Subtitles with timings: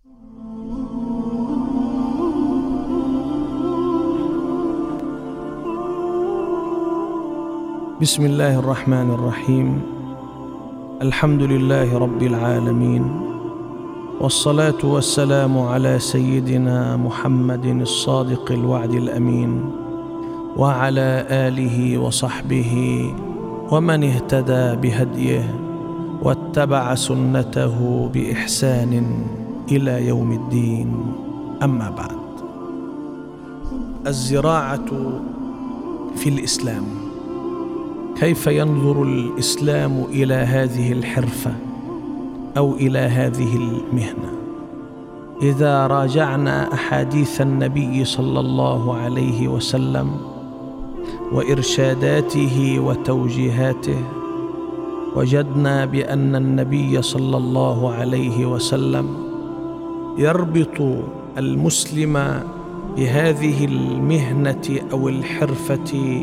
[0.00, 0.12] بسم
[8.26, 9.82] الله الرحمن الرحيم.
[11.02, 13.04] الحمد لله رب العالمين.
[14.20, 19.70] والصلاة والسلام على سيدنا محمد الصادق الوعد الأمين.
[20.56, 22.72] وعلى آله وصحبه
[23.70, 25.54] ومن اهتدى بهديه
[26.22, 29.24] واتبع سنته بإحسان.
[29.70, 30.92] إلى يوم الدين.
[31.62, 32.20] أما بعد
[34.06, 34.90] الزراعة
[36.16, 36.84] في الإسلام.
[38.16, 41.52] كيف ينظر الإسلام إلى هذه الحرفة
[42.56, 44.32] أو إلى هذه المهنة؟
[45.42, 50.10] إذا راجعنا أحاديث النبي صلى الله عليه وسلم
[51.32, 53.98] وإرشاداته وتوجيهاته
[55.16, 59.29] وجدنا بأن النبي صلى الله عليه وسلم
[60.18, 61.04] يربط
[61.38, 62.42] المسلم
[62.96, 66.20] بهذه المهنة أو الحرفة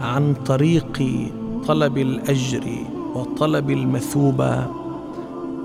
[0.00, 1.02] عن طريق
[1.66, 2.64] طلب الأجر
[3.14, 4.66] وطلب المثوبه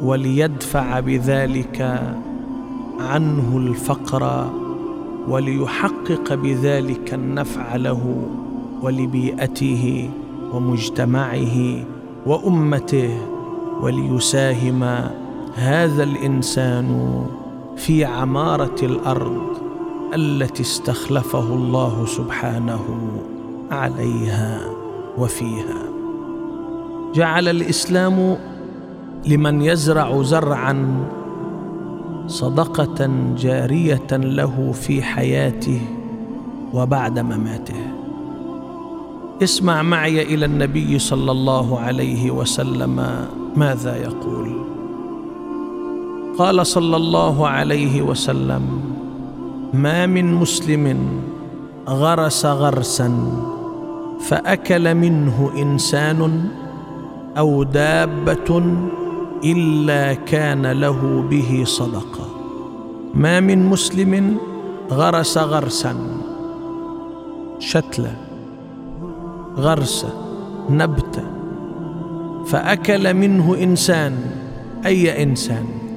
[0.02, 2.02] وليدفع بذلك
[3.00, 4.50] عنه الفقر
[5.28, 8.22] وليحقق بذلك النفع له
[8.81, 10.09] ولبيئته
[10.53, 11.86] ومجتمعه
[12.25, 13.17] وأمته
[13.81, 15.09] وليساهم
[15.60, 17.22] هذا الإنسان
[17.78, 19.42] في عمارة الأرض
[20.16, 22.86] التي استخلفه الله سبحانه
[23.72, 24.62] عليها
[25.18, 25.82] وفيها.
[27.14, 28.38] جعل الإسلام
[29.28, 31.06] لمن يزرع زرعا
[32.28, 35.82] صدقة جارية له في حياته
[36.74, 37.88] وبعد مماته.
[39.44, 44.78] اسمع معي إلى النبي صلى الله عليه وسلم ماذا يقول.
[46.40, 48.64] قال صلى الله عليه وسلم
[49.73, 50.86] ما من مسلم
[51.88, 53.09] غرس غرسا
[54.20, 56.50] فأكل منه إنسان
[57.38, 58.63] أو دابة
[59.44, 62.25] إلا كان له به صدقة.
[63.13, 64.38] ما من مسلم
[64.92, 65.96] غرس غرسا.
[67.59, 68.16] شتلة
[69.58, 70.13] غرسة
[70.69, 71.24] نبتة
[72.46, 74.16] فأكل منه إنسان
[74.86, 75.88] أي إنسان؟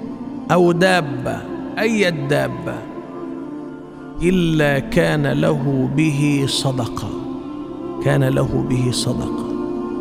[0.52, 1.40] أو دابة
[1.78, 2.74] أي الدابة؟
[4.22, 7.08] إلا كان له به صدقة.
[8.04, 9.46] كان له به صدقة.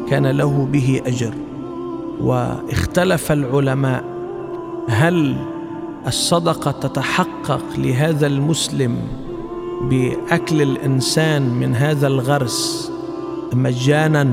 [0.10, 1.34] كان له به أجر.
[2.22, 4.04] واختلف العلماء
[4.90, 5.38] هل
[6.08, 8.98] الصدقة تتحقق لهذا المسلم
[9.82, 12.92] بأكل الإنسان من هذا الغرس
[13.54, 14.28] مجانا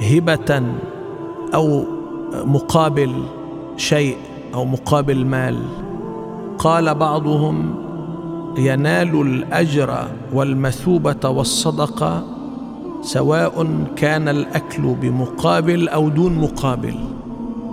[0.00, 0.62] هبة
[1.54, 1.84] أو
[2.44, 3.12] مقابل
[3.76, 4.16] شيء؟
[4.54, 5.58] أو مقابل مال.
[6.58, 7.74] قال بعضهم
[8.58, 12.24] ينال الأجر والمثوبة والصدقة
[13.02, 16.94] سواء كان الأكل بمقابل أو دون مقابل.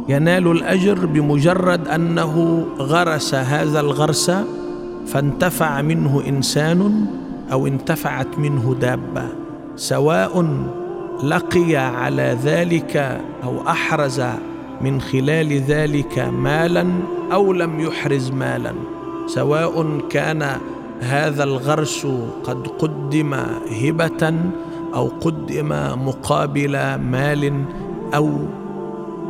[0.10, 4.32] ينال الأجر بمجرد أنه غرس هذا الغرس
[5.08, 7.06] فانتفع منه إنسان
[7.52, 9.28] أو انتفعت منه دابة.
[9.76, 10.46] سواء
[11.24, 14.22] لقي على ذلك أو أحرز
[14.84, 16.88] من خلال ذلك مالا
[17.34, 18.74] أو لم يحرز مالا.
[19.28, 20.58] سواء كان
[21.00, 22.08] هذا الغرس
[22.44, 23.34] قد قدم
[23.82, 24.34] هبة
[24.94, 25.70] أو قدم
[26.06, 27.66] مقابل مال
[28.16, 28.30] أو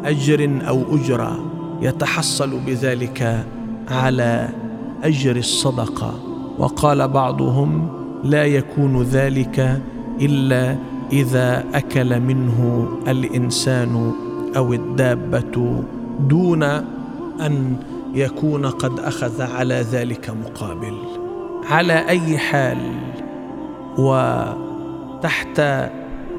[0.06, 1.40] أجر أو أجرة.
[1.82, 3.46] يتحصل بذلك
[3.90, 4.50] على
[5.04, 6.14] أجر الصدقة.
[6.60, 7.88] وقال بعضهم
[8.24, 9.82] لا يكون ذلك
[10.22, 10.76] إلا
[11.14, 14.12] إذا أكل منه الإنسان
[14.58, 15.84] أو الدابة
[16.20, 16.64] دون
[17.42, 17.76] أن
[18.14, 20.98] يكون قد أخذ على ذلك مقابل.
[21.70, 22.78] على أي حال
[23.98, 25.60] وتحت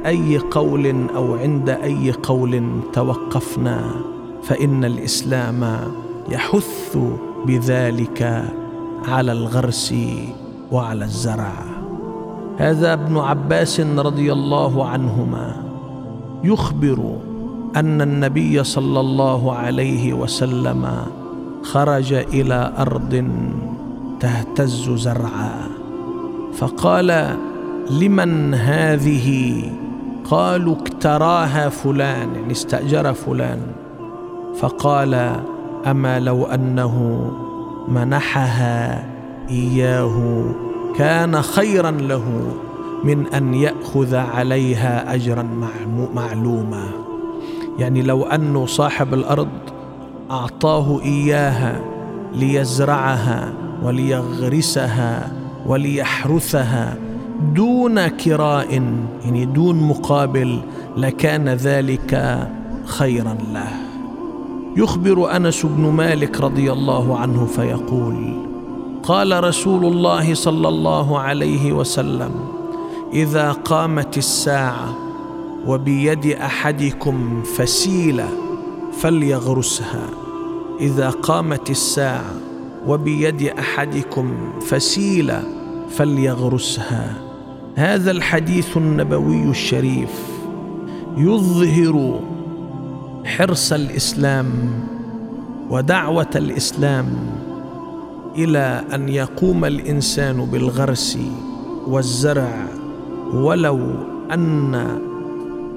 [0.06, 3.90] أي قول أو عند أي قول توقفنا
[4.42, 5.78] فإن الإسلام
[6.28, 6.98] يحث
[7.46, 8.44] بذلك
[9.08, 9.94] على الغرس
[10.72, 11.52] وعلى الزرع.
[12.58, 15.56] هذا ابن عباس رضي الله عنهما
[16.44, 17.16] يخبر
[17.76, 20.90] أن النبي صلى الله عليه وسلم
[21.62, 23.28] خرج إلى أرض
[24.20, 25.54] تهتز زرعا.
[26.54, 27.36] فقال
[27.90, 29.62] لمن هذه؟
[30.24, 33.60] قالوا اكتراها فلان يعني استأجر فلان.
[34.56, 35.40] فقال
[35.86, 37.26] أما لو أنه
[37.88, 39.08] منحها
[39.50, 40.44] إياه
[40.96, 42.24] كان خيرا له
[43.04, 45.48] من أن يأخذ عليها اجرا
[46.14, 47.11] معلوما.
[47.78, 49.48] يعني لو أنه صاحب الأرض
[50.30, 51.80] أعطاه إياها
[52.34, 53.52] ليزرعها
[53.82, 55.32] وليغرسها
[55.66, 56.96] وليحرثها
[57.54, 58.72] دون كراء
[59.24, 60.60] يعني دون مقابل
[60.96, 62.42] لكان ذلك
[62.84, 63.72] خيرا له.
[64.76, 68.46] يخبر أنس بن مالك رضي الله عنه فيقول
[69.02, 72.30] قال رسول الله صلى الله عليه وسلم
[73.12, 74.94] إذا قامت الساعة
[75.66, 78.28] وبيد أحدكم فسيله
[78.92, 80.08] فليغرسها.
[80.80, 82.34] إذا قامت الساعة
[82.86, 85.42] وبيد أحدكم فسيله
[85.90, 87.14] فليغرسها.
[87.74, 90.10] هذا الحديث النبوي الشريف
[91.16, 92.20] يظهر
[93.24, 94.52] حرص الإسلام
[95.70, 97.06] ودعوة الإسلام
[98.36, 101.18] إلى أن يقوم الإنسان بالغرس
[101.86, 102.66] والزرع
[103.34, 103.80] ولو
[104.32, 104.98] أن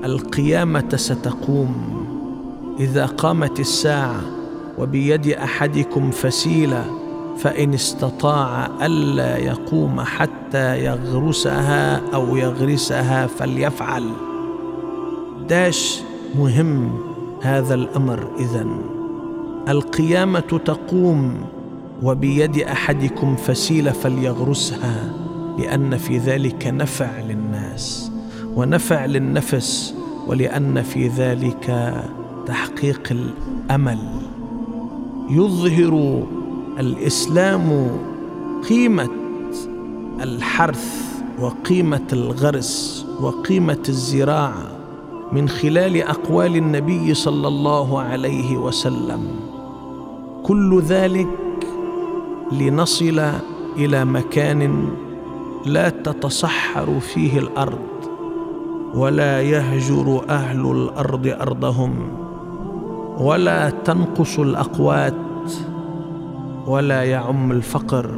[0.05, 2.05] القيامة ستقوم.
[2.79, 4.21] إذا قامت الساعة
[4.77, 6.85] وبيد أحدكم فسيله
[7.37, 14.03] فإن استطاع ألا يقوم حتى يغرسها أو يغرسها فليفعل.
[15.49, 16.01] داش
[16.35, 16.99] مهم
[17.41, 18.81] هذا الأمر اذن
[19.69, 21.45] القيامة تقوم
[22.03, 25.13] وبيد أحدكم فسيله فليغرسها
[25.59, 28.14] لأن في ذلك نفع للناس.
[28.55, 29.95] ونفع للنفس
[30.27, 31.95] ولأن في ذلك
[32.45, 33.99] تحقيق الأمل.
[35.29, 36.23] يظهر
[36.79, 37.87] الإسلام
[38.69, 39.09] قيمة
[40.21, 41.05] الحرث
[41.39, 44.67] وقيمة الغرس وقيمة الزراعة
[45.31, 49.27] من خلال أقوال النبي صلى الله عليه وسلم.
[50.43, 51.27] كل ذلك
[52.51, 53.31] لنصل
[53.77, 54.87] إلى مكان
[55.65, 57.94] لا تتصحر فيه الأرض.
[58.95, 61.93] ولا يهجر أهل الأرض أرضهم
[63.19, 65.51] ولا تنقص الأقوات
[66.67, 68.11] ولا يعم الفقر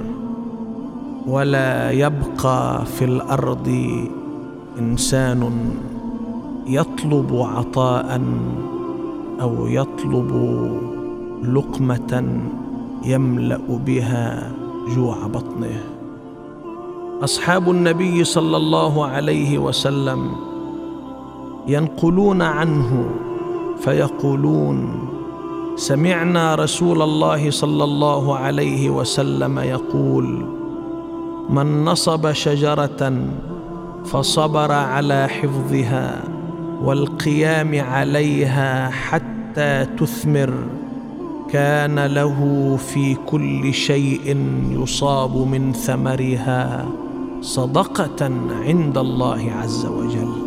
[1.27, 3.67] ولا يبقى في الأرض
[4.79, 5.71] إنسان
[6.67, 8.21] يطلب عطاء
[9.41, 10.31] أو يطلب
[11.43, 12.39] لقمة
[13.05, 14.51] يملأ بها
[14.95, 15.83] جوع بطنه.
[17.23, 20.31] أصحاب النبي صلى الله عليه وسلم
[21.67, 23.09] ينقلون عنه
[23.79, 25.07] فيقولون
[25.75, 30.45] سمعنا رسول الله صلى الله عليه وسلم يقول
[31.49, 33.27] من نصب شجرة
[34.05, 36.23] فصبر على حفظها
[36.83, 40.53] والقيام عليها حتى تثمر
[41.49, 42.39] كان له
[42.77, 44.37] في كل شيء
[44.71, 46.85] يصاب من ثمرها
[47.41, 48.31] صدقة
[48.65, 50.46] عند الله عز وجل.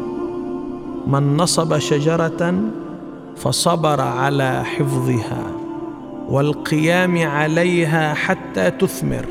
[1.06, 2.54] من نصب شجرة
[3.36, 5.42] فصبر على حفظها
[6.28, 9.26] والقيام عليها حتى تثمر.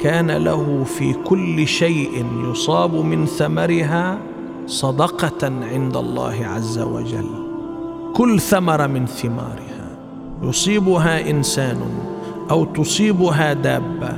[0.00, 4.18] كان له في كل شيء يصاب من ثمرها
[4.66, 7.28] صدقة عند الله عز وجل.
[8.14, 9.90] كل ثمره من ثمارها.
[10.42, 11.80] يصيبها إنسان
[12.50, 14.12] أو تصيبها دابة.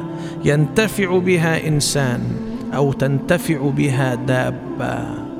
[0.44, 2.20] ينتفع بها إنسان
[2.74, 5.31] أو تنتفع بها دابة.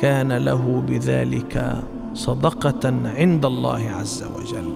[0.00, 1.82] كان له بذلك
[2.14, 4.72] صدقة عند الله عز وجل.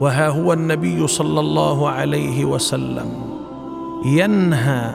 [0.00, 3.12] وها هو النبي صلى الله عليه وسلم
[4.04, 4.94] ينهى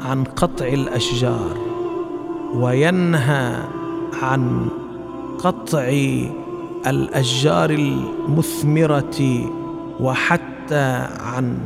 [0.00, 1.56] عن قطع الأشجار
[2.54, 3.54] وينهى
[4.22, 4.68] عن
[5.38, 5.88] قطع
[6.86, 9.50] الأشجار المثمرة
[10.00, 11.58] وحتى عن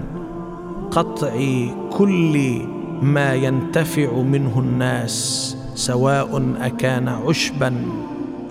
[0.91, 2.63] قطع كل
[3.03, 7.73] ما ينتفع منه الناس سواء أكان عشبا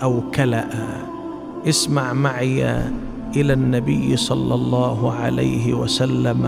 [0.02, 0.66] أو كلا
[1.68, 2.66] اسمع معي
[3.36, 6.42] إلى النبي صلى الله عليه وسلم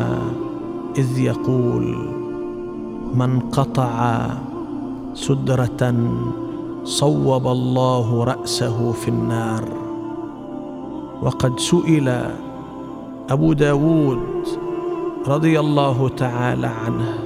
[0.98, 1.86] إذ يقول
[3.14, 4.28] من قطع
[5.14, 5.94] سدرة
[6.84, 9.64] صوب الله رأسه في النار.
[11.22, 12.08] وقد سئل
[13.30, 14.22] أبو داود
[15.26, 17.18] رضي الله تعالى عنه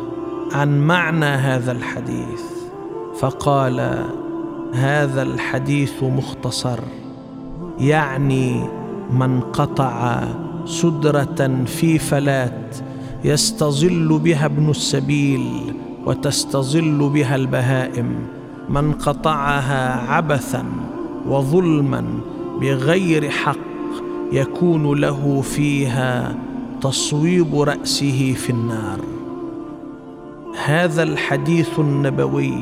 [0.53, 2.56] عن معنى هذا الحديث.
[3.21, 4.07] فقال
[4.75, 6.79] هذا الحديث مختصر
[7.81, 8.65] يعني
[9.11, 10.25] من قطع
[10.65, 12.77] سدرة في فلات
[13.25, 15.75] يستظل بها ابن السبيل
[16.07, 18.27] وتستظل بها البهائم
[18.69, 20.65] من قطعها عبثا
[21.29, 22.05] وظلما
[22.61, 23.57] بغير حق
[24.33, 26.37] يكون له فيها
[26.81, 28.99] تصويب رأسه في النار.
[30.65, 32.55] هذا الحديث النبوي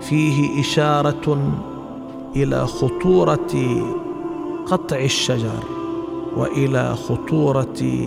[0.00, 1.52] فيه إشارة
[2.36, 3.82] إلى خطورة
[4.66, 5.64] قطع الشجر
[6.36, 8.06] وإلى خطورة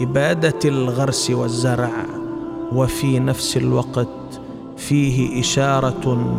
[0.00, 1.92] إبادة الغرس والزرع
[2.72, 4.08] وفي نفس الوقت
[4.76, 6.34] فيه إشارة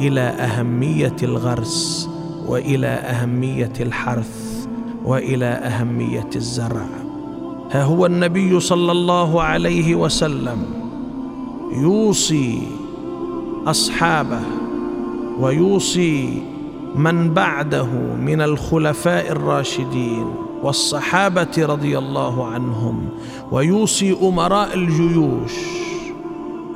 [0.00, 2.08] إلى أهمية الغرس
[2.46, 4.66] وإلى أهمية الحرث
[5.04, 6.86] وإلى أهمية الزرع.
[7.70, 10.58] ها هو النبي صلى الله عليه وسلم
[11.72, 12.62] يوصي
[13.66, 14.40] أصحابه
[15.38, 16.42] ويوصي
[16.94, 17.86] من بعده
[18.20, 20.26] من الخلفاء الراشدين
[20.62, 23.08] والصحابة رضي الله عنهم
[23.50, 25.52] ويوصي أمراء الجيوش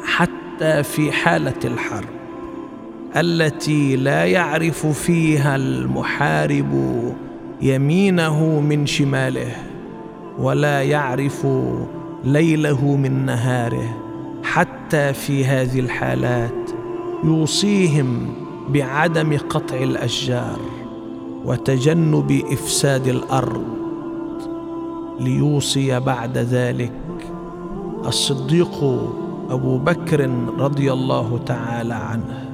[0.04, 2.08] حتى في حالة الحرب
[3.16, 7.02] التي لا يعرف فيها المحارب
[7.62, 9.52] يمينه من شماله
[10.38, 11.46] ولا يعرف
[12.24, 13.96] ليله من نهاره
[14.42, 16.65] حتى في هذه الحالات
[17.26, 18.26] يوصيهم
[18.68, 20.58] بعدم قطع الأشجار
[21.44, 23.64] وتجنب إفساد الأرض
[25.20, 26.92] ليوصي بعد ذلك
[28.06, 28.84] الصديق
[29.50, 32.44] أبو بكر رضي الله تعالى عنه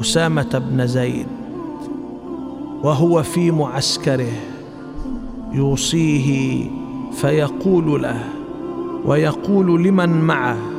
[0.00, 1.26] أسامة بن زيد
[2.82, 4.32] وهو في معسكره
[5.52, 6.70] يوصيه
[7.12, 8.24] فيقول له
[9.04, 10.71] ويقول لمن معه؟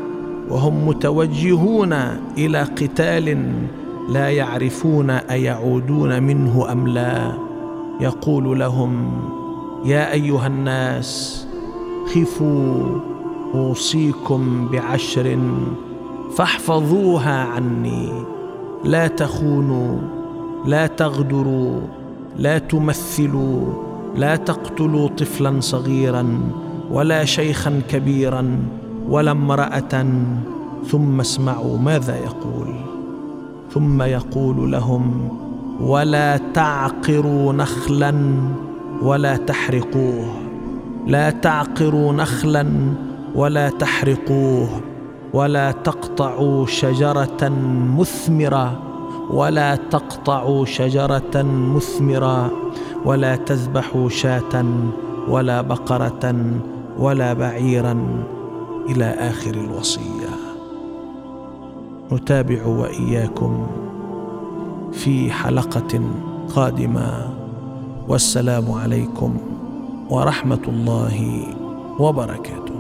[0.49, 1.93] وهم متوجهون
[2.37, 3.53] إلى قتال
[4.09, 7.33] لا يعرفون أيعودون منه أم لا.
[8.01, 9.11] يقول لهم
[9.85, 11.45] يا أيها الناس
[12.15, 12.99] خفوا
[13.53, 15.39] أوصيكم بعشر
[16.35, 18.09] فاحفظوها عني.
[18.83, 19.97] لا تخونوا
[20.65, 21.79] لا تغدروا
[22.37, 23.73] لا تمثلوا
[24.15, 26.39] لا تقتلوا طفلا صغيرا
[26.91, 28.59] ولا شيخا كبيرا
[29.09, 30.05] ولا امرأة
[30.87, 32.67] ثم اسمعوا ماذا يقول.
[33.71, 35.29] ثم يقول لهم
[35.81, 38.13] ولا تعقروا نخلا
[39.01, 40.25] ولا تحرقوه.
[41.07, 42.65] لا تعقروا نخلا
[43.35, 44.67] ولا تحرقوه.
[45.33, 47.49] ولا تقطعوا شجرة
[47.97, 48.79] مثمرة.
[49.31, 51.41] ولا تقطعوا شجرة
[51.75, 52.51] مثمرة.
[53.05, 54.65] ولا تذبحوا شاة
[55.29, 56.35] ولا بقرة
[56.99, 58.23] ولا بعيرا.
[58.89, 60.29] إلى آخر الوصية.
[62.11, 63.67] نتابع وإياكم
[64.91, 66.01] في حلقة
[66.55, 67.33] قادمة.
[68.07, 69.37] والسلام عليكم
[70.09, 71.43] ورحمة الله
[71.99, 72.72] وبركاته.